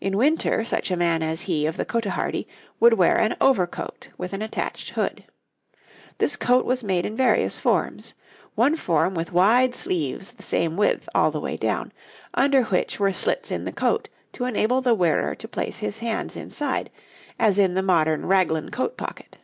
[0.00, 2.48] In winter such a man as he of the cotehardie
[2.80, 5.22] would wear an overcoat with an attached hood.
[6.18, 8.14] This coat was made in various forms:
[8.56, 11.92] one form with wide sleeves the same width all the way down,
[12.34, 16.34] under which were slits in the coat to enable the wearer to place his hands
[16.34, 16.90] inside,
[17.38, 19.36] as in the modern Raglan coat pocket.